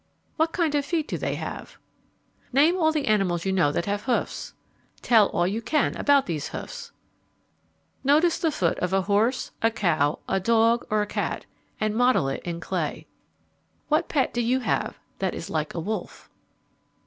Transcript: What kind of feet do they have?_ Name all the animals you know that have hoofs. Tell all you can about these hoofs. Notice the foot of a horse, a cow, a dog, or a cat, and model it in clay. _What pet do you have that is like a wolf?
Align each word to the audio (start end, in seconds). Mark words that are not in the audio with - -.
What 0.35 0.51
kind 0.51 0.73
of 0.73 0.83
feet 0.83 1.07
do 1.07 1.15
they 1.19 1.35
have?_ 1.35 1.77
Name 2.51 2.75
all 2.75 2.91
the 2.91 3.05
animals 3.05 3.45
you 3.45 3.51
know 3.51 3.71
that 3.71 3.85
have 3.85 4.05
hoofs. 4.05 4.55
Tell 5.03 5.27
all 5.27 5.45
you 5.45 5.61
can 5.61 5.95
about 5.95 6.25
these 6.25 6.47
hoofs. 6.47 6.91
Notice 8.03 8.39
the 8.39 8.49
foot 8.49 8.79
of 8.79 8.93
a 8.93 9.03
horse, 9.03 9.51
a 9.61 9.69
cow, 9.69 10.17
a 10.27 10.39
dog, 10.39 10.87
or 10.89 11.03
a 11.03 11.05
cat, 11.05 11.45
and 11.79 11.93
model 11.95 12.27
it 12.29 12.41
in 12.43 12.59
clay. 12.59 13.05
_What 13.91 14.07
pet 14.07 14.33
do 14.33 14.41
you 14.41 14.61
have 14.61 14.97
that 15.19 15.35
is 15.35 15.51
like 15.51 15.75
a 15.75 15.79
wolf? 15.79 16.31